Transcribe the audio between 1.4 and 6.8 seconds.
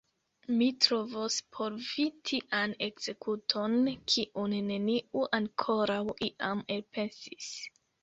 por vi tian ekzekuton, kiun neniu ankoraŭ iam